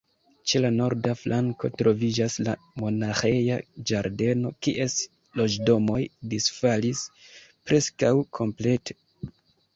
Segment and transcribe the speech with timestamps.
[0.51, 3.59] Ĉe la norda flanko troviĝas la monaĥeja
[3.91, 4.97] ĝardeno, kies
[5.43, 6.01] loĝdomoj
[6.35, 7.05] disfalis
[7.69, 9.01] preskaŭ komplete.